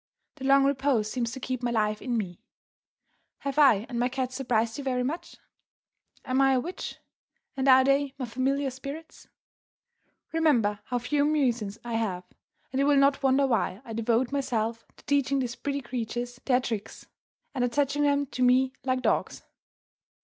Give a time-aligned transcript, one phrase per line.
[0.37, 2.41] The long repose seems to keep my life in me.
[3.41, 5.35] Have I and my cats surprised you very much?
[6.25, 6.97] Am I a witch;
[7.55, 9.27] and are they my familiar spirits?
[10.33, 12.23] Remember how few amusements I have,
[12.73, 16.61] and you will not wonder why I devote myself to teaching these pretty creatures their
[16.61, 17.05] tricks,
[17.53, 19.43] and attaching them to me like dogs!